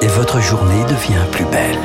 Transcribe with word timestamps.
et 0.00 0.06
votre 0.06 0.40
journée 0.40 0.82
devient 0.84 1.24
plus 1.32 1.44
belle. 1.46 1.76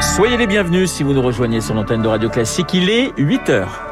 Soyez 0.00 0.36
les 0.36 0.46
bienvenus 0.46 0.90
si 0.90 1.02
vous 1.02 1.12
nous 1.12 1.22
rejoignez 1.22 1.60
sur 1.60 1.74
l'antenne 1.74 2.02
de 2.02 2.08
Radio 2.08 2.28
Classique. 2.28 2.74
Il 2.74 2.90
est 2.90 3.12
8 3.16 3.50
heures. 3.50 3.82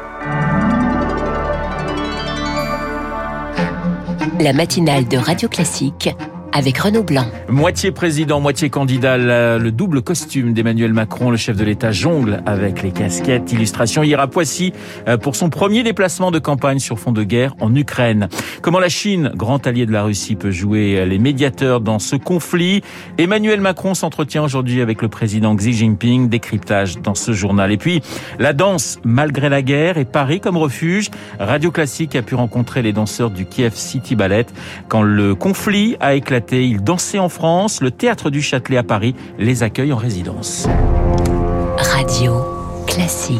La 4.39 4.53
matinale 4.53 5.07
de 5.07 5.17
Radio 5.17 5.49
Classique 5.49 6.09
avec 6.53 6.77
Renaud 6.77 7.03
Blanc. 7.03 7.25
Moitié 7.49 7.91
président, 7.91 8.39
moitié 8.39 8.69
candidat, 8.69 9.17
le 9.17 9.71
double 9.71 10.01
costume 10.01 10.53
d'Emmanuel 10.53 10.93
Macron, 10.93 11.31
le 11.31 11.37
chef 11.37 11.55
de 11.55 11.63
l'État 11.63 11.91
jongle 11.91 12.41
avec 12.45 12.81
les 12.81 12.91
casquettes. 12.91 13.51
Illustration 13.51 14.03
hier 14.03 14.19
à 14.19 14.27
Poissy 14.27 14.73
euh, 15.07 15.17
pour 15.17 15.35
son 15.35 15.49
premier 15.49 15.83
déplacement 15.83 16.31
de 16.31 16.39
campagne 16.39 16.79
sur 16.79 16.99
fond 16.99 17.11
de 17.11 17.23
guerre 17.23 17.55
en 17.59 17.73
Ukraine. 17.75 18.27
Comment 18.61 18.79
la 18.79 18.89
Chine, 18.89 19.31
grand 19.35 19.65
allié 19.65 19.85
de 19.85 19.91
la 19.91 20.03
Russie, 20.03 20.35
peut 20.35 20.51
jouer 20.51 21.05
les 21.05 21.19
médiateurs 21.19 21.79
dans 21.79 21.99
ce 21.99 22.15
conflit? 22.15 22.81
Emmanuel 23.17 23.61
Macron 23.61 23.93
s'entretient 23.93 24.43
aujourd'hui 24.43 24.81
avec 24.81 25.01
le 25.01 25.07
président 25.07 25.55
Xi 25.55 25.73
Jinping, 25.73 26.27
décryptage 26.27 26.99
dans 26.99 27.15
ce 27.15 27.31
journal. 27.31 27.71
Et 27.71 27.77
puis, 27.77 28.01
la 28.39 28.53
danse 28.53 28.99
malgré 29.03 29.47
la 29.47 29.61
guerre 29.61 29.97
et 29.97 30.05
Paris 30.05 30.41
comme 30.41 30.57
refuge. 30.57 31.09
Radio 31.39 31.71
Classique 31.71 32.15
a 32.15 32.21
pu 32.21 32.35
rencontrer 32.35 32.81
les 32.81 32.93
danseurs 32.93 33.29
du 33.29 33.45
Kiev 33.45 33.73
City 33.75 34.15
Ballet 34.15 34.45
quand 34.89 35.01
le 35.01 35.35
conflit 35.35 35.95
a 35.99 36.13
éclaté 36.13 36.40
ils 36.51 36.83
dansaient 36.83 37.19
en 37.19 37.29
France. 37.29 37.81
Le 37.81 37.91
théâtre 37.91 38.29
du 38.29 38.41
Châtelet 38.41 38.77
à 38.77 38.83
Paris 38.83 39.15
les 39.37 39.63
accueille 39.63 39.93
en 39.93 39.97
résidence. 39.97 40.67
Radio. 41.77 42.60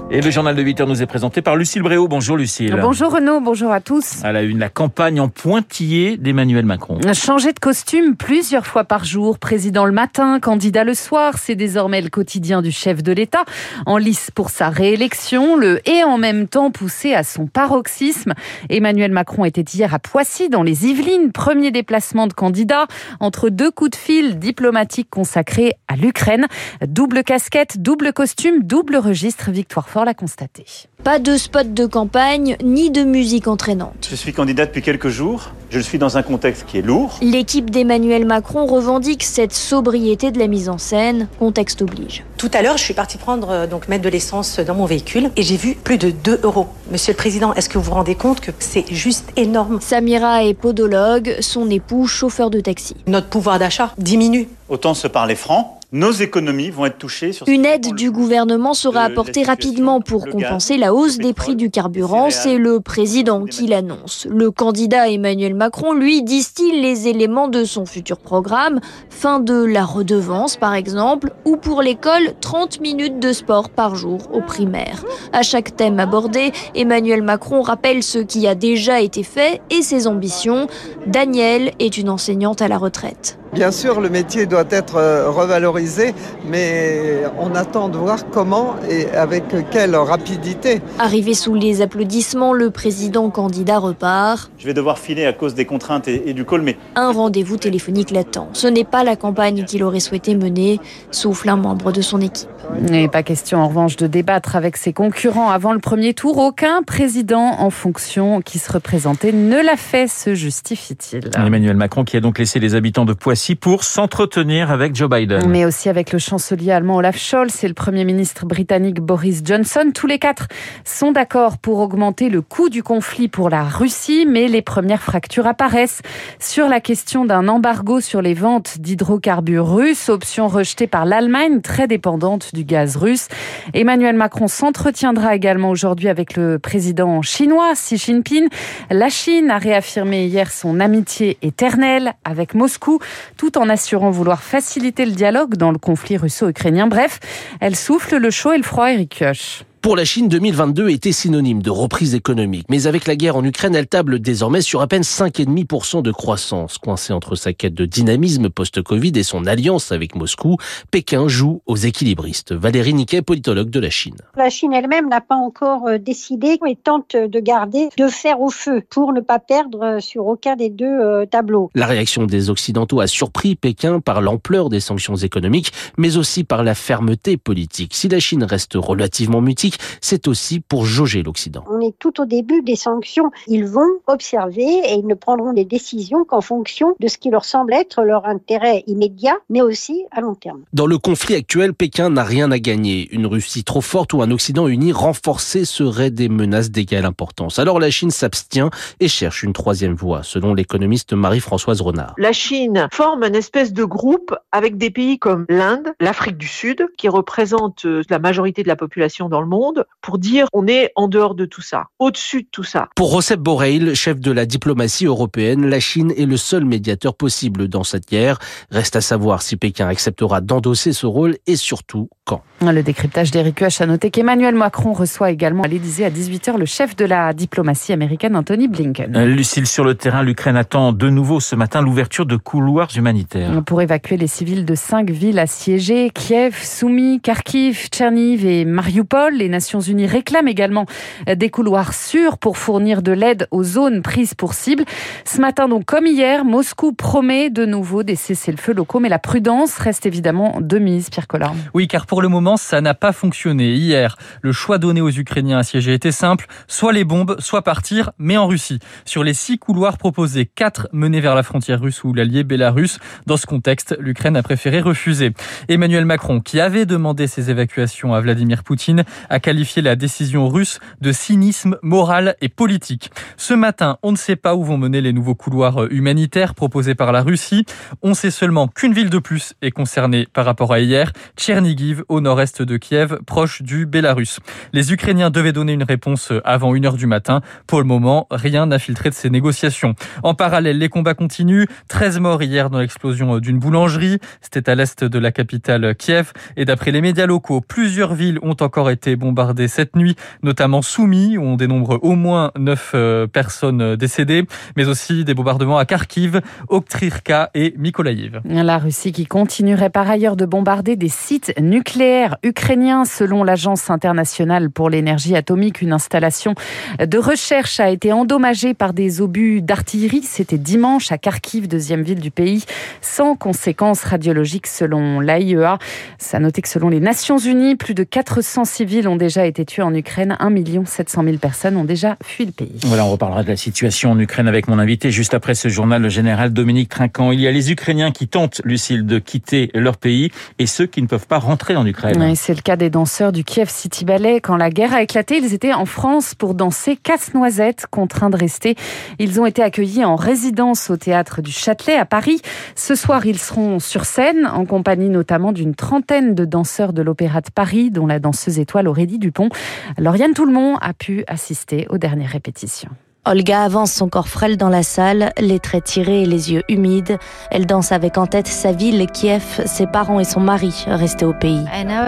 Et 0.09 0.21
le 0.21 0.31
journal 0.31 0.55
de 0.55 0.61
8 0.61 0.79
heures 0.79 0.87
nous 0.87 1.01
est 1.01 1.07
présenté 1.07 1.41
par 1.41 1.57
Lucille 1.57 1.81
Bréau. 1.81 2.07
Bonjour 2.07 2.37
Lucille. 2.37 2.73
Bonjour 2.79 3.11
Renaud, 3.11 3.41
bonjour 3.41 3.73
à 3.73 3.81
tous. 3.81 4.23
À 4.23 4.31
la 4.31 4.43
une, 4.43 4.59
la 4.59 4.69
campagne 4.69 5.19
en 5.19 5.27
pointillé 5.27 6.15
d'Emmanuel 6.15 6.65
Macron. 6.65 6.99
Changer 7.13 7.51
de 7.51 7.59
costume 7.59 8.15
plusieurs 8.15 8.65
fois 8.65 8.85
par 8.85 9.03
jour, 9.03 9.39
président 9.39 9.83
le 9.83 9.91
matin, 9.91 10.39
candidat 10.39 10.85
le 10.85 10.93
soir, 10.93 11.33
c'est 11.37 11.55
désormais 11.55 11.99
le 11.99 12.07
quotidien 12.07 12.61
du 12.61 12.71
chef 12.71 13.03
de 13.03 13.11
l'État. 13.11 13.43
En 13.85 13.97
lice 13.97 14.31
pour 14.33 14.51
sa 14.51 14.69
réélection, 14.69 15.57
le 15.57 15.81
et 15.85 16.01
en 16.05 16.17
même 16.17 16.47
temps 16.47 16.71
poussé 16.71 17.13
à 17.13 17.23
son 17.25 17.45
paroxysme. 17.45 18.33
Emmanuel 18.69 19.11
Macron 19.11 19.43
était 19.43 19.61
hier 19.61 19.93
à 19.93 19.99
Poissy, 19.99 20.47
dans 20.47 20.63
les 20.63 20.85
Yvelines, 20.85 21.33
premier 21.33 21.71
déplacement 21.71 22.27
de 22.27 22.33
candidat, 22.33 22.87
entre 23.19 23.49
deux 23.49 23.69
coups 23.69 23.91
de 23.91 23.95
fil 23.97 24.39
diplomatiques 24.39 25.09
consacrés 25.09 25.73
à 25.89 25.97
l'Ukraine. 25.97 26.47
Double 26.87 27.23
casquette, 27.23 27.81
double 27.81 28.13
costume, 28.13 28.63
double 28.63 28.95
registre 28.95 29.40
Victoire 29.49 29.89
Fort 29.89 30.05
l'a 30.05 30.13
constaté. 30.13 30.65
Pas 31.03 31.17
de 31.17 31.35
spot 31.35 31.73
de 31.73 31.85
campagne, 31.87 32.57
ni 32.63 32.91
de 32.91 33.03
musique 33.03 33.47
entraînante. 33.47 34.07
Je 34.09 34.15
suis 34.15 34.33
candidat 34.33 34.67
depuis 34.67 34.83
quelques 34.83 35.09
jours. 35.09 35.49
Je 35.71 35.77
le 35.77 35.83
suis 35.83 35.97
dans 35.97 36.17
un 36.17 36.21
contexte 36.21 36.65
qui 36.67 36.77
est 36.77 36.83
lourd. 36.83 37.17
L'équipe 37.21 37.71
d'Emmanuel 37.71 38.25
Macron 38.25 38.65
revendique 38.65 39.23
cette 39.23 39.53
sobriété 39.53 40.31
de 40.31 40.37
la 40.37 40.47
mise 40.47 40.69
en 40.69 40.77
scène. 40.77 41.27
Contexte 41.39 41.81
oblige. 41.81 42.23
Tout 42.37 42.51
à 42.53 42.61
l'heure, 42.61 42.77
je 42.77 42.83
suis 42.83 42.93
partie 42.93 43.17
prendre, 43.17 43.49
euh, 43.49 43.67
donc 43.67 43.87
mettre 43.87 44.03
de 44.03 44.09
l'essence 44.09 44.59
dans 44.59 44.75
mon 44.75 44.85
véhicule 44.85 45.31
et 45.35 45.41
j'ai 45.41 45.57
vu 45.57 45.75
plus 45.75 45.97
de 45.97 46.11
2 46.11 46.41
euros. 46.43 46.67
Monsieur 46.91 47.13
le 47.13 47.17
Président, 47.17 47.53
est-ce 47.53 47.69
que 47.69 47.77
vous 47.77 47.85
vous 47.85 47.93
rendez 47.93 48.15
compte 48.15 48.41
que 48.41 48.51
c'est 48.59 48.85
juste 48.93 49.31
énorme? 49.37 49.79
Samira 49.81 50.43
est 50.43 50.53
podologue, 50.53 51.37
son 51.39 51.69
époux 51.69 52.05
chauffeur 52.05 52.49
de 52.49 52.59
taxi. 52.59 52.95
Notre 53.07 53.27
pouvoir 53.27 53.57
d'achat 53.57 53.93
diminue. 53.97 54.47
Autant 54.69 54.93
se 54.93 55.07
parler 55.07 55.35
franc 55.35 55.80
nos 55.91 56.11
économies 56.11 56.69
vont 56.69 56.85
être 56.85 56.97
touchées. 56.97 57.33
Sur 57.33 57.47
Une 57.49 57.65
aide 57.65 57.93
du 57.95 58.11
gouvernement 58.11 58.73
sera 58.73 59.01
apportée 59.01 59.43
rapidement 59.43 59.99
pour 59.99 60.27
compenser 60.27 60.77
la 60.77 60.93
hausse 60.93 61.17
des 61.17 61.33
prix 61.33 61.55
du 61.55 61.69
carburant. 61.69 62.29
C'est 62.29 62.57
le 62.57 62.79
président 62.79 63.43
qui 63.45 63.67
l'annonce. 63.67 64.25
Le 64.29 64.51
candidat 64.51 65.09
Emmanuel 65.09 65.53
Macron, 65.53 65.93
lui, 65.93 66.23
distille 66.23 66.79
les 66.79 67.09
éléments 67.09 67.49
de 67.49 67.65
son 67.65 67.85
futur 67.85 68.19
programme. 68.19 68.79
Fin 69.09 69.39
de 69.39 69.63
la 69.65 69.83
redevance, 69.83 70.55
par 70.55 70.75
exemple, 70.75 71.33
ou 71.43 71.57
pour 71.57 71.81
l'école, 71.81 72.33
30 72.39 72.79
minutes 72.79 73.19
de 73.19 73.33
sport 73.33 73.69
par 73.69 73.95
jour 73.95 74.29
au 74.33 74.41
primaire. 74.41 75.03
À 75.33 75.41
chaque 75.41 75.75
thème 75.75 75.99
abordé, 75.99 76.53
Emmanuel 76.73 77.21
Macron 77.21 77.61
rappelle 77.61 78.01
ce 78.01 78.19
qui 78.19 78.47
a 78.47 78.55
déjà 78.55 79.01
été 79.01 79.23
fait 79.23 79.61
et 79.69 79.81
ses 79.81 80.07
ambitions. 80.07 80.67
Danielle 81.05 81.73
est 81.79 81.97
une 81.97 82.09
enseignante 82.09 82.61
à 82.61 82.69
la 82.69 82.77
retraite. 82.77 83.40
Bien 83.53 83.71
sûr, 83.71 83.99
le 83.99 84.09
métier 84.09 84.45
doit 84.45 84.63
être 84.69 84.95
euh, 84.95 85.29
revalorisé, 85.29 86.13
mais 86.47 87.23
on 87.37 87.53
attend 87.53 87.89
de 87.89 87.97
voir 87.97 88.29
comment 88.29 88.75
et 88.89 89.09
avec 89.09 89.43
quelle 89.71 89.93
rapidité. 89.97 90.81
Arrivé 90.99 91.33
sous 91.33 91.53
les 91.53 91.81
applaudissements, 91.81 92.53
le 92.53 92.71
président 92.71 93.29
candidat 93.29 93.79
repart. 93.79 94.49
Je 94.57 94.65
vais 94.65 94.73
devoir 94.73 94.99
filer 94.99 95.25
à 95.25 95.33
cause 95.33 95.53
des 95.53 95.65
contraintes 95.65 96.07
et, 96.07 96.33
du 96.33 96.45
colmé. 96.45 96.77
Un 96.95 97.11
rendez-vous 97.11 97.57
téléphonique 97.57 98.11
l'attend. 98.11 98.47
Ce 98.53 98.67
n'est 98.67 98.85
pas 98.85 99.03
la 99.03 99.17
campagne 99.17 99.65
qu'il 99.65 99.83
aurait 99.83 99.99
souhaité 99.99 100.33
mener, 100.33 100.79
souffle 101.11 101.49
un 101.49 101.57
membre 101.57 101.91
de 101.91 102.01
son 102.01 102.21
équipe. 102.21 102.47
Et 102.93 103.09
pas 103.09 103.21
question 103.21 103.59
en 103.59 103.67
revanche 103.67 103.97
de 103.97 104.07
débattre 104.07 104.55
avec 104.55 104.77
ses 104.77 104.93
concurrents 104.93 105.49
avant 105.49 105.73
le 105.73 105.79
premier 105.79 106.13
tour. 106.13 106.37
Aucun 106.37 106.83
président 106.83 107.59
en 107.59 107.69
fonction 107.69 108.39
qui 108.39 108.59
se 108.59 108.71
représentait 108.71 109.33
ne 109.33 109.61
l'a 109.61 109.75
fait, 109.75 110.07
se 110.07 110.35
justifie-t-il. 110.35 111.31
Emmanuel 111.35 111.75
Macron 111.75 112.05
qui 112.05 112.15
a 112.15 112.21
donc 112.21 112.39
laissé 112.39 112.59
les 112.59 112.75
habitants 112.75 113.03
de 113.03 113.11
Poissy 113.11 113.40
pour 113.49 113.83
s'entretenir 113.83 114.71
avec 114.71 114.95
Joe 114.95 115.09
Biden. 115.09 115.49
Mais 115.49 115.65
aussi 115.65 115.89
avec 115.89 116.11
le 116.11 116.19
chancelier 116.19 116.71
allemand 116.71 116.97
Olaf 116.97 117.17
Scholz 117.17 117.63
et 117.63 117.67
le 117.67 117.73
Premier 117.73 118.05
ministre 118.05 118.45
britannique 118.45 119.01
Boris 119.01 119.41
Johnson. 119.43 119.91
Tous 119.93 120.05
les 120.05 120.19
quatre 120.19 120.47
sont 120.85 121.11
d'accord 121.11 121.57
pour 121.57 121.79
augmenter 121.79 122.29
le 122.29 122.41
coût 122.41 122.69
du 122.69 122.83
conflit 122.83 123.27
pour 123.27 123.49
la 123.49 123.63
Russie, 123.63 124.27
mais 124.27 124.47
les 124.47 124.61
premières 124.61 125.01
fractures 125.01 125.47
apparaissent 125.47 126.01
sur 126.39 126.67
la 126.67 126.79
question 126.79 127.25
d'un 127.25 127.47
embargo 127.47 127.99
sur 127.99 128.21
les 128.21 128.35
ventes 128.35 128.77
d'hydrocarbures 128.79 129.67
russes, 129.67 130.09
option 130.09 130.47
rejetée 130.47 130.87
par 130.87 131.05
l'Allemagne, 131.05 131.61
très 131.61 131.87
dépendante 131.87 132.53
du 132.53 132.63
gaz 132.63 132.95
russe. 132.95 133.27
Emmanuel 133.73 134.15
Macron 134.15 134.47
s'entretiendra 134.47 135.35
également 135.35 135.71
aujourd'hui 135.71 136.09
avec 136.09 136.37
le 136.37 136.59
président 136.59 137.23
chinois 137.23 137.73
Xi 137.73 137.97
Jinping. 137.97 138.47
La 138.91 139.09
Chine 139.09 139.49
a 139.49 139.57
réaffirmé 139.57 140.25
hier 140.25 140.51
son 140.51 140.79
amitié 140.79 141.39
éternelle 141.41 142.13
avec 142.23 142.53
Moscou 142.53 142.99
tout 143.41 143.57
en 143.57 143.69
assurant 143.69 144.11
vouloir 144.11 144.43
faciliter 144.43 145.03
le 145.03 145.13
dialogue 145.13 145.55
dans 145.55 145.71
le 145.71 145.79
conflit 145.79 146.15
russo-ukrainien. 146.15 146.85
Bref, 146.85 147.19
elle 147.59 147.75
souffle 147.75 148.17
le 148.17 148.29
chaud 148.29 148.53
et 148.53 148.57
le 148.57 148.61
froid, 148.61 148.91
Eric 148.91 149.15
Kioch. 149.17 149.65
Pour 149.81 149.95
la 149.95 150.05
Chine, 150.05 150.27
2022 150.27 150.89
était 150.89 151.11
synonyme 151.11 151.63
de 151.63 151.71
reprise 151.71 152.13
économique. 152.13 152.67
Mais 152.69 152.85
avec 152.85 153.07
la 153.07 153.15
guerre 153.15 153.35
en 153.35 153.43
Ukraine, 153.43 153.73
elle 153.73 153.87
table 153.87 154.19
désormais 154.19 154.61
sur 154.61 154.79
à 154.81 154.85
peine 154.87 155.01
5,5% 155.01 156.03
de 156.03 156.11
croissance. 156.11 156.77
Coincée 156.77 157.13
entre 157.13 157.33
sa 157.33 157.51
quête 157.51 157.73
de 157.73 157.85
dynamisme 157.85 158.51
post-Covid 158.51 159.13
et 159.15 159.23
son 159.23 159.47
alliance 159.47 159.91
avec 159.91 160.13
Moscou, 160.13 160.57
Pékin 160.91 161.27
joue 161.27 161.63
aux 161.65 161.77
équilibristes. 161.77 162.53
Valérie 162.53 162.93
Niquet, 162.93 163.23
politologue 163.23 163.71
de 163.71 163.79
la 163.79 163.89
Chine. 163.89 164.17
La 164.37 164.51
Chine 164.51 164.71
elle-même 164.71 165.09
n'a 165.09 165.19
pas 165.19 165.35
encore 165.35 165.87
euh, 165.87 165.97
décidé 165.97 166.59
et 166.67 166.75
tente 166.75 167.15
de 167.15 167.39
garder 167.39 167.89
de 167.97 168.07
fer 168.07 168.39
au 168.39 168.51
feu 168.51 168.83
pour 168.87 169.13
ne 169.13 169.19
pas 169.19 169.39
perdre 169.39 169.81
euh, 169.83 169.99
sur 169.99 170.27
aucun 170.27 170.55
des 170.55 170.69
deux 170.69 170.85
euh, 170.85 171.25
tableaux. 171.25 171.71
La 171.73 171.87
réaction 171.87 172.27
des 172.27 172.51
Occidentaux 172.51 172.99
a 172.99 173.07
surpris 173.07 173.55
Pékin 173.55 173.99
par 173.99 174.21
l'ampleur 174.21 174.69
des 174.69 174.79
sanctions 174.79 175.15
économiques, 175.15 175.71
mais 175.97 176.17
aussi 176.17 176.43
par 176.43 176.63
la 176.63 176.75
fermeté 176.75 177.35
politique. 177.37 177.95
Si 177.95 178.09
la 178.09 178.19
Chine 178.19 178.43
reste 178.43 178.73
relativement 178.75 179.41
mutique, 179.41 179.70
c'est 180.01 180.27
aussi 180.27 180.59
pour 180.59 180.85
jauger 180.85 181.23
l'Occident. 181.23 181.63
On 181.69 181.79
est 181.81 181.97
tout 181.99 182.21
au 182.21 182.25
début 182.25 182.61
des 182.61 182.75
sanctions. 182.75 183.31
Ils 183.47 183.65
vont 183.65 183.91
observer 184.07 184.63
et 184.63 184.93
ils 184.93 185.07
ne 185.07 185.15
prendront 185.15 185.53
des 185.53 185.65
décisions 185.65 186.25
qu'en 186.25 186.41
fonction 186.41 186.95
de 186.99 187.07
ce 187.07 187.17
qui 187.17 187.29
leur 187.29 187.45
semble 187.45 187.73
être 187.73 188.03
leur 188.03 188.25
intérêt 188.25 188.83
immédiat, 188.87 189.37
mais 189.49 189.61
aussi 189.61 190.05
à 190.11 190.21
long 190.21 190.35
terme. 190.35 190.63
Dans 190.73 190.85
le 190.85 190.97
conflit 190.97 191.35
actuel, 191.35 191.73
Pékin 191.73 192.09
n'a 192.09 192.23
rien 192.23 192.51
à 192.51 192.59
gagner. 192.59 193.07
Une 193.11 193.25
Russie 193.25 193.63
trop 193.63 193.81
forte 193.81 194.13
ou 194.13 194.21
un 194.21 194.31
Occident 194.31 194.67
uni 194.67 194.91
renforcé 194.91 195.65
seraient 195.65 196.11
des 196.11 196.29
menaces 196.29 196.71
d'égale 196.71 197.05
importance. 197.05 197.59
Alors 197.59 197.79
la 197.79 197.89
Chine 197.89 198.11
s'abstient 198.11 198.69
et 198.99 199.07
cherche 199.07 199.43
une 199.43 199.53
troisième 199.53 199.95
voie, 199.95 200.23
selon 200.23 200.53
l'économiste 200.53 201.13
Marie-Françoise 201.13 201.81
Renard. 201.81 202.13
La 202.17 202.33
Chine 202.33 202.87
forme 202.91 203.23
une 203.23 203.35
espèce 203.35 203.73
de 203.73 203.83
groupe 203.83 204.35
avec 204.51 204.77
des 204.77 204.89
pays 204.89 205.19
comme 205.19 205.45
l'Inde, 205.49 205.93
l'Afrique 205.99 206.37
du 206.37 206.47
Sud, 206.47 206.87
qui 206.97 207.09
représentent 207.09 207.85
la 208.09 208.19
majorité 208.19 208.63
de 208.63 208.67
la 208.67 208.75
population 208.75 209.29
dans 209.29 209.41
le 209.41 209.47
monde 209.47 209.60
pour 210.01 210.17
dire 210.17 210.47
on 210.53 210.67
est 210.67 210.91
en 210.95 211.07
dehors 211.07 211.35
de 211.35 211.45
tout 211.45 211.61
ça, 211.61 211.85
au-dessus 211.99 212.43
de 212.43 212.47
tout 212.51 212.63
ça. 212.63 212.89
Pour 212.95 213.11
Recep 213.13 213.39
Borrell, 213.39 213.95
chef 213.95 214.19
de 214.19 214.31
la 214.31 214.45
diplomatie 214.45 215.05
européenne, 215.05 215.67
la 215.67 215.79
Chine 215.79 216.13
est 216.17 216.25
le 216.25 216.37
seul 216.37 216.65
médiateur 216.65 217.15
possible 217.15 217.67
dans 217.67 217.83
cette 217.83 218.07
guerre. 218.07 218.39
Reste 218.71 218.95
à 218.95 219.01
savoir 219.01 219.41
si 219.41 219.57
Pékin 219.57 219.87
acceptera 219.87 220.41
d'endosser 220.41 220.93
ce 220.93 221.05
rôle 221.05 221.37
et 221.47 221.55
surtout 221.55 222.09
quand. 222.25 222.43
Le 222.61 222.81
décryptage 222.81 223.31
d'Éric 223.31 223.59
Huach 223.59 223.81
a 223.81 223.85
noté 223.85 224.11
qu'Emmanuel 224.11 224.55
Macron 224.55 224.93
reçoit 224.93 225.31
également 225.31 225.63
à 225.63 225.67
l'Élysée 225.67 226.05
à 226.05 226.09
18h 226.09 226.57
le 226.57 226.65
chef 226.65 226.95
de 226.95 227.05
la 227.05 227.33
diplomatie 227.33 227.93
américaine 227.93 228.35
Anthony 228.35 228.67
Blinken. 228.67 229.23
Lucille, 229.25 229.67
sur 229.67 229.83
le 229.83 229.95
terrain, 229.95 230.23
l'Ukraine 230.23 230.55
attend 230.55 230.93
de 230.93 231.09
nouveau 231.09 231.39
ce 231.39 231.55
matin 231.55 231.81
l'ouverture 231.81 232.25
de 232.25 232.37
couloirs 232.37 232.89
humanitaires. 232.95 233.63
Pour 233.65 233.81
évacuer 233.81 234.17
les 234.17 234.27
civils 234.27 234.65
de 234.65 234.75
cinq 234.75 235.09
villes 235.09 235.39
assiégées, 235.39 236.11
Kiev, 236.13 236.55
Soumy, 236.63 237.19
Kharkiv, 237.19 237.87
Tcherniv 237.89 238.45
et 238.45 238.65
Mariupol, 238.65 239.33
les 239.35 239.49
Nations 239.51 239.79
Unies 239.79 240.07
réclament 240.07 240.47
également 240.47 240.85
des 241.27 241.49
couloirs 241.49 241.93
sûrs 241.93 242.37
pour 242.37 242.57
fournir 242.57 243.01
de 243.01 243.11
l'aide 243.11 243.47
aux 243.51 243.63
zones 243.63 244.01
prises 244.01 244.33
pour 244.33 244.53
cible. 244.53 244.83
Ce 245.25 245.39
matin, 245.39 245.67
donc, 245.67 245.85
comme 245.85 246.07
hier, 246.07 246.45
Moscou 246.45 246.93
promet 246.93 247.49
de 247.49 247.65
nouveau 247.65 248.03
des 248.03 248.15
cessez-le-feu 248.15 248.73
locaux, 248.73 248.99
mais 248.99 249.09
la 249.09 249.19
prudence 249.19 249.77
reste 249.77 250.05
évidemment 250.05 250.57
de 250.59 250.79
mise, 250.79 251.09
Pierre 251.09 251.27
Collard. 251.27 251.53
Oui, 251.73 251.87
car 251.87 252.05
pour 252.05 252.21
le 252.21 252.27
moment, 252.27 252.57
ça 252.57 252.81
n'a 252.81 252.93
pas 252.93 253.11
fonctionné. 253.11 253.73
Hier, 253.73 254.17
le 254.41 254.51
choix 254.51 254.77
donné 254.77 255.01
aux 255.01 255.09
Ukrainiens 255.09 255.59
assiégés 255.59 255.93
était 255.93 256.11
simple, 256.11 256.47
soit 256.67 256.93
les 256.93 257.03
bombes, 257.03 257.35
soit 257.39 257.61
partir, 257.61 258.11
mais 258.17 258.37
en 258.37 258.47
Russie. 258.47 258.79
Sur 259.05 259.23
les 259.23 259.33
six 259.33 259.59
couloirs 259.59 259.97
proposés, 259.97 260.45
quatre 260.45 260.87
menaient 260.93 261.19
vers 261.19 261.35
la 261.35 261.43
frontière 261.43 261.81
russe 261.81 262.03
ou 262.03 262.13
l'allié 262.13 262.43
Bélarus. 262.43 262.99
Dans 263.25 263.37
ce 263.37 263.45
contexte, 263.45 263.95
l'Ukraine 263.99 264.37
a 264.37 264.43
préféré 264.43 264.81
refuser. 264.81 265.33
Emmanuel 265.67 266.05
Macron, 266.05 266.39
qui 266.39 266.59
avait 266.59 266.85
demandé 266.85 267.27
ces 267.27 267.49
évacuations 267.49 268.13
à 268.13 268.21
Vladimir 268.21 268.63
Poutine, 268.63 269.03
a 269.29 269.39
qualifié 269.41 269.81
la 269.81 269.97
décision 269.97 270.47
russe 270.47 270.79
de 271.01 271.11
cynisme 271.11 271.77
moral 271.81 272.35
et 272.39 272.47
politique. 272.47 273.11
Ce 273.35 273.53
matin, 273.53 273.97
on 274.03 274.13
ne 274.13 274.17
sait 274.17 274.37
pas 274.37 274.55
où 274.55 274.63
vont 274.63 274.77
mener 274.77 275.01
les 275.01 275.11
nouveaux 275.11 275.35
couloirs 275.35 275.91
humanitaires 275.91 276.55
proposés 276.55 276.95
par 276.95 277.11
la 277.11 277.21
Russie. 277.21 277.65
On 278.01 278.13
sait 278.13 278.31
seulement 278.31 278.67
qu'une 278.67 278.93
ville 278.93 279.09
de 279.09 279.19
plus 279.19 279.53
est 279.61 279.71
concernée 279.71 280.27
par 280.31 280.45
rapport 280.45 280.71
à 280.71 280.79
hier, 280.79 281.11
Tchernigiv, 281.35 282.03
au 282.07 282.21
nord-est 282.21 282.61
de 282.61 282.77
Kiev, 282.77 283.17
proche 283.25 283.61
du 283.63 283.85
Bélarus. 283.85 284.39
Les 284.71 284.93
Ukrainiens 284.93 285.31
devaient 285.31 285.51
donner 285.51 285.73
une 285.73 285.83
réponse 285.83 286.31
avant 286.45 286.73
1h 286.73 286.95
du 286.95 287.07
matin. 287.07 287.41
Pour 287.67 287.79
le 287.79 287.85
moment, 287.85 288.27
rien 288.29 288.67
n'a 288.67 288.79
filtré 288.79 289.09
de 289.09 289.15
ces 289.15 289.29
négociations. 289.29 289.95
En 290.23 290.35
parallèle, 290.35 290.77
les 290.77 290.89
combats 290.89 291.15
continuent. 291.15 291.65
13 291.89 292.19
morts 292.19 292.43
hier 292.43 292.69
dans 292.69 292.79
l'explosion 292.79 293.39
d'une 293.39 293.59
boulangerie. 293.59 294.19
C'était 294.41 294.69
à 294.69 294.75
l'est 294.75 295.03
de 295.03 295.19
la 295.19 295.31
capitale 295.31 295.95
Kiev. 295.95 296.31
Et 296.57 296.65
d'après 296.65 296.91
les 296.91 297.01
médias 297.01 297.25
locaux, 297.25 297.61
plusieurs 297.61 298.13
villes 298.13 298.39
ont 298.43 298.55
encore 298.61 298.89
été 298.89 299.15
bombardées 299.15 299.30
cette 299.67 299.95
nuit, 299.95 300.15
notamment 300.43 300.81
Soumy, 300.81 301.37
où 301.37 301.43
on 301.43 301.55
dénombre 301.55 301.99
au 302.01 302.15
moins 302.15 302.51
9 302.57 302.91
euh, 302.93 303.27
personnes 303.27 303.95
décédées, 303.95 304.45
mais 304.75 304.87
aussi 304.87 305.23
des 305.23 305.33
bombardements 305.33 305.77
à 305.77 305.85
Kharkiv, 305.85 306.41
Oktrirka 306.67 307.49
et 307.53 307.73
Mykolaïv. 307.77 308.41
La 308.45 308.77
Russie 308.77 309.11
qui 309.11 309.25
continuerait 309.25 309.89
par 309.89 310.09
ailleurs 310.09 310.35
de 310.35 310.45
bombarder 310.45 310.95
des 310.95 311.09
sites 311.09 311.53
nucléaires 311.59 312.37
ukrainiens. 312.43 313.05
Selon 313.05 313.43
l'Agence 313.43 313.89
internationale 313.89 314.69
pour 314.69 314.89
l'énergie 314.89 315.35
atomique, 315.35 315.81
une 315.81 315.93
installation 315.93 316.55
de 316.99 317.17
recherche 317.17 317.79
a 317.79 317.89
été 317.89 318.13
endommagée 318.13 318.73
par 318.73 318.93
des 318.93 319.21
obus 319.21 319.61
d'artillerie. 319.61 320.23
C'était 320.23 320.57
dimanche 320.57 321.11
à 321.11 321.17
Kharkiv, 321.17 321.67
deuxième 321.67 322.03
ville 322.03 322.19
du 322.19 322.31
pays, 322.31 322.65
sans 323.01 323.35
conséquences 323.35 324.03
radiologiques 324.03 324.67
selon 324.67 325.19
l'AIEA. 325.19 325.77
Ça 326.17 326.37
a 326.37 326.39
noté 326.39 326.61
que 326.61 326.69
selon 326.69 326.89
les 326.89 326.99
Nations 326.99 327.37
Unies, 327.37 327.75
plus 327.75 327.93
de 327.93 328.03
400 328.03 328.65
civils 328.65 329.07
ont 329.07 329.15
déjà 329.21 329.45
été 329.45 329.65
tués 329.65 329.83
en 329.83 329.93
Ukraine. 329.93 330.35
1 330.39 330.85
700 330.85 331.23
000 331.23 331.37
personnes 331.37 331.77
ont 331.77 331.83
déjà 331.83 332.17
fui 332.23 332.45
le 332.45 332.51
pays. 332.51 332.79
Voilà, 332.85 333.05
on 333.05 333.11
reparlera 333.11 333.43
de 333.43 333.49
la 333.49 333.55
situation 333.55 334.11
en 334.11 334.19
Ukraine 334.19 334.47
avec 334.47 334.67
mon 334.67 334.79
invité 334.79 335.11
juste 335.11 335.35
après 335.35 335.53
ce 335.53 335.67
journal, 335.67 336.01
le 336.01 336.09
général 336.09 336.51
Dominique 336.51 336.89
Trinquant. 336.89 337.31
Il 337.31 337.39
y 337.39 337.47
a 337.47 337.51
les 337.51 337.71
Ukrainiens 337.71 338.11
qui 338.11 338.27
tentent, 338.27 338.61
Lucille, 338.65 339.05
de 339.05 339.19
quitter 339.19 339.69
leur 339.75 339.97
pays 339.97 340.31
et 340.57 340.65
ceux 340.65 340.87
qui 340.87 341.03
ne 341.03 341.07
peuvent 341.07 341.27
pas 341.27 341.37
rentrer 341.37 341.75
en 341.75 341.85
Ukraine. 341.85 342.17
Oui, 342.19 342.35
c'est 342.35 342.55
le 342.55 342.61
cas 342.61 342.75
des 342.75 342.89
danseurs 342.89 343.31
du 343.31 343.43
Kiev 343.43 343.69
City 343.69 344.05
Ballet. 344.05 344.41
Quand 344.41 344.57
la 344.57 344.71
guerre 344.71 344.93
a 344.93 345.03
éclaté, 345.03 345.37
ils 345.37 345.53
étaient 345.53 345.73
en 345.73 345.85
France 345.85 346.33
pour 346.33 346.55
danser 346.55 346.95
Casse-Noisette, 346.95 347.85
contraints 347.91 348.31
de 348.31 348.37
rester. 348.37 348.75
Ils 349.19 349.39
ont 349.39 349.45
été 349.45 349.61
accueillis 349.61 350.03
en 350.03 350.15
résidence 350.15 350.89
au 350.89 350.97
théâtre 350.97 351.41
du 351.43 351.51
Châtelet 351.51 351.95
à 351.95 352.05
Paris. 352.05 352.41
Ce 352.75 352.95
soir, 352.95 353.25
ils 353.27 353.39
seront 353.39 353.79
sur 353.79 354.05
scène 354.05 354.47
en 354.47 354.65
compagnie 354.65 355.09
notamment 355.09 355.51
d'une 355.51 355.75
trentaine 355.75 356.33
de 356.33 356.43
danseurs 356.43 356.91
de 356.91 357.03
l'Opéra 357.03 357.41
de 357.41 357.51
Paris, 357.53 357.91
dont 357.91 358.07
la 358.07 358.19
danseuse 358.19 358.57
étoile 358.57 358.87
Aurélie 359.01 359.17
Dupont. 359.17 359.49
Lauriane 359.97 360.35
Toulmont 360.35 360.77
a 360.77 360.93
pu 360.93 361.23
assister 361.25 361.87
aux 361.89 361.97
dernières 361.97 362.29
répétitions. 362.29 362.91
Olga 363.23 363.61
avance 363.61 363.91
son 363.91 364.09
corps 364.09 364.27
frêle 364.27 364.57
dans 364.57 364.69
la 364.69 364.81
salle, 364.81 365.31
les 365.39 365.59
traits 365.59 365.83
tirés 365.83 366.23
et 366.23 366.25
les 366.25 366.53
yeux 366.53 366.63
humides. 366.67 367.19
Elle 367.51 367.67
danse 367.67 367.91
avec 367.91 368.17
en 368.17 368.25
tête 368.25 368.47
sa 368.47 368.71
ville, 368.71 369.05
Kiev, 369.13 369.61
ses 369.67 369.85
parents 369.85 370.19
et 370.19 370.23
son 370.23 370.39
mari, 370.39 370.85
restés 370.87 371.25
au 371.25 371.33
pays. 371.33 371.63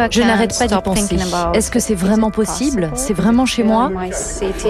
Je 0.09 0.23
n'arrête 0.23 0.57
pas 0.57 0.65
d'y 0.65 0.81
penser. 0.81 1.17
Est-ce 1.53 1.69
que 1.69 1.79
c'est 1.79 1.93
vraiment 1.93 2.31
possible? 2.31 2.89
C'est 2.95 3.13
vraiment 3.13 3.45
chez 3.45 3.61
moi? 3.61 3.91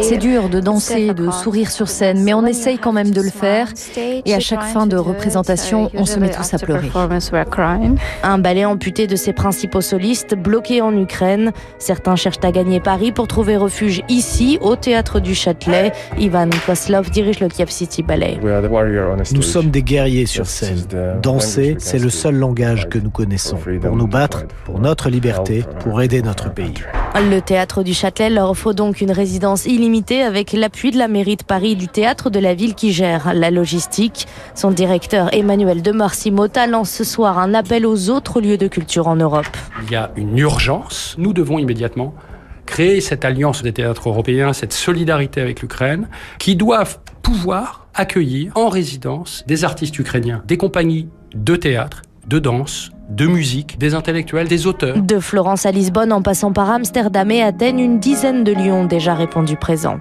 C'est 0.01 0.17
dur 0.17 0.49
de 0.49 0.59
danser, 0.59 1.13
de 1.13 1.31
sourire 1.31 1.71
sur 1.71 1.87
scène, 1.87 2.21
mais 2.23 2.33
on 2.33 2.45
essaye 2.45 2.77
quand 2.77 2.91
même 2.91 3.11
de 3.11 3.21
le 3.21 3.29
faire. 3.29 3.69
Et 3.95 4.35
à 4.35 4.41
chaque 4.41 4.63
fin 4.63 4.85
de 4.85 4.97
représentation, 4.97 5.89
on 5.93 6.05
se 6.05 6.19
met 6.19 6.29
tous 6.29 6.53
à 6.53 6.57
pleurer. 6.57 6.91
Un 8.21 8.37
ballet 8.37 8.65
amputé 8.65 9.07
de 9.07 9.15
ses 9.15 9.31
principaux 9.31 9.79
solistes, 9.79 10.35
bloqué 10.35 10.81
en 10.81 10.93
Ukraine. 10.97 11.53
Certains 11.79 12.17
cherchent 12.17 12.43
à 12.43 12.51
gagner 12.51 12.81
Paris 12.81 13.13
pour 13.13 13.29
trouver 13.29 13.55
refuge 13.55 14.01
ici, 14.09 14.57
au 14.59 14.75
théâtre 14.75 15.21
du 15.21 15.35
Châtelet. 15.35 15.93
Ivan 16.33 16.49
Koslov 16.65 17.11
dirige 17.11 17.41
le 17.41 17.47
Kiev 17.47 17.69
City 17.69 18.01
Ballet. 18.01 18.39
Nous 19.35 19.43
sommes 19.43 19.69
des 19.69 19.83
guerriers 19.83 20.25
sur 20.25 20.47
scène. 20.47 20.79
Danser, 21.21 21.75
c'est 21.77 21.99
le 21.99 22.09
seul 22.09 22.37
langage 22.37 22.89
que 22.89 22.97
nous 22.97 23.11
connaissons. 23.11 23.59
Pour 23.79 23.95
nous 23.95 24.07
battre, 24.07 24.45
pour 24.65 24.79
notre 24.79 25.11
liberté, 25.11 25.63
pour 25.81 26.01
aider 26.01 26.23
notre 26.23 26.51
pays. 26.51 26.73
Le 27.13 27.39
théâtre 27.39 27.83
du 27.83 27.93
Châtelet 27.93 28.31
leur 28.31 28.49
offre 28.49 28.73
donc 28.73 28.99
une 28.99 29.11
résidence 29.11 29.67
illimitée 29.67 30.23
avec 30.23 30.53
l'appui 30.53 30.89
de 30.89 30.97
la 30.97 31.07
mairie 31.07 31.35
de 31.35 31.43
Paris 31.43 31.75
du 31.75 31.87
théâtre 31.87 32.31
de 32.31 32.39
la 32.39 32.55
ville 32.55 32.73
qui 32.73 32.93
gère 32.93 33.35
la 33.35 33.51
logistique. 33.51 34.25
Son 34.55 34.71
directeur 34.71 35.31
Emmanuel 35.35 35.83
de 35.83 35.91
Marcy-Mota 35.91 36.65
lance 36.65 36.89
ce 36.89 37.03
soir 37.03 37.37
un 37.37 37.53
appel 37.53 37.85
aux 37.85 38.09
autres 38.09 38.41
lieux 38.41 38.57
de 38.57 38.67
culture 38.67 39.07
en 39.07 39.17
Europe. 39.17 39.45
Il 39.83 39.91
y 39.91 39.95
a 39.95 40.09
une 40.15 40.35
urgence. 40.39 41.13
Nous 41.19 41.31
devons 41.31 41.59
immédiatement 41.59 42.15
créer 42.73 43.01
cette 43.01 43.23
alliance 43.23 43.61
des 43.61 43.71
théâtres 43.71 44.09
européens, 44.09 44.51
cette 44.51 44.73
solidarité 44.73 45.39
avec 45.41 45.61
l'Ukraine, 45.61 46.07
qui 46.39 46.55
doivent 46.55 46.97
pouvoir 47.21 47.85
accueillir 47.93 48.51
en 48.55 48.67
résidence 48.67 49.43
des 49.45 49.63
artistes 49.63 49.99
ukrainiens, 49.99 50.41
des 50.47 50.57
compagnies 50.57 51.07
de 51.35 51.55
théâtre, 51.55 52.01
de 52.25 52.39
danse, 52.39 52.89
de 53.09 53.27
musique, 53.27 53.77
des 53.77 53.93
intellectuels, 53.93 54.47
des 54.47 54.65
auteurs. 54.65 54.99
De 54.99 55.19
Florence 55.19 55.67
à 55.67 55.71
Lisbonne 55.71 56.11
en 56.11 56.23
passant 56.23 56.51
par 56.51 56.71
Amsterdam 56.71 57.29
et 57.29 57.43
Athènes, 57.43 57.79
une 57.79 57.99
dizaine 57.99 58.43
de 58.43 58.53
lieux 58.53 58.73
ont 58.73 58.85
déjà 58.85 59.13
répondu 59.13 59.55
présent. 59.55 59.99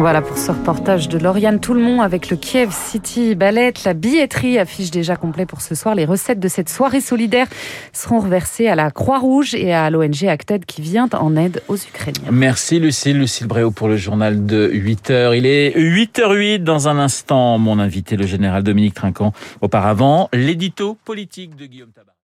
Voilà 0.00 0.20
pour 0.20 0.36
ce 0.36 0.50
reportage 0.50 1.08
de 1.08 1.18
Lauriane 1.18 1.60
Toulmont 1.60 2.02
avec 2.02 2.28
le 2.28 2.36
Kiev 2.36 2.72
City 2.72 3.34
Ballet. 3.34 3.72
La 3.84 3.94
billetterie 3.94 4.58
affiche 4.58 4.90
déjà 4.90 5.16
complet 5.16 5.46
pour 5.46 5.60
ce 5.60 5.74
soir. 5.74 5.94
Les 5.94 6.04
recettes 6.04 6.40
de 6.40 6.48
cette 6.48 6.68
soirée 6.68 7.00
solidaire 7.00 7.46
seront 7.92 8.20
reversées 8.20 8.68
à 8.68 8.74
la 8.74 8.90
Croix-Rouge 8.90 9.54
et 9.54 9.72
à 9.72 9.88
l'ONG 9.90 10.24
Acted 10.26 10.66
qui 10.66 10.82
vient 10.82 11.08
en 11.12 11.36
aide 11.36 11.62
aux 11.68 11.76
Ukrainiens. 11.76 12.30
Merci 12.30 12.80
Lucille, 12.80 13.18
Lucille 13.18 13.46
Bréau 13.46 13.70
pour 13.70 13.88
le 13.88 13.96
journal 13.96 14.44
de 14.44 14.68
8h. 14.68 15.36
Il 15.38 15.46
est 15.46 15.70
8h08 15.76 16.58
dans 16.58 16.88
un 16.88 16.98
instant. 16.98 17.58
Mon 17.58 17.78
invité, 17.78 18.16
le 18.16 18.26
général 18.26 18.62
Dominique 18.62 18.94
Trinquant. 18.94 19.32
Auparavant, 19.62 20.28
l'édito 20.32 20.98
politique 21.04 21.56
de 21.56 21.66
Guillaume 21.66 21.92
Tabar. 21.94 22.12